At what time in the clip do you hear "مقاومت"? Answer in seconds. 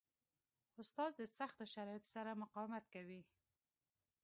2.43-2.85